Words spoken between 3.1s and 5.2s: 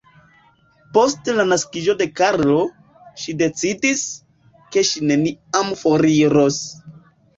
ŝi decidis, ke ŝi